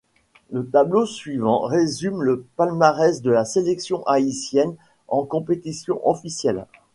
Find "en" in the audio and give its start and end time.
5.07-5.25